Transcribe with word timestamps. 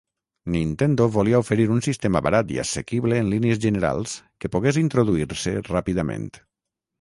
Nintendo 0.53 1.03
volia 1.17 1.41
oferir 1.43 1.67
un 1.75 1.83
sistema 1.87 2.21
barat 2.27 2.53
i 2.53 2.57
assequible 2.63 3.19
en 3.25 3.29
línies 3.35 3.61
generals 3.67 4.17
que 4.41 4.53
pogués 4.57 4.81
introduir-se 4.85 5.55
ràpidament. 5.71 6.27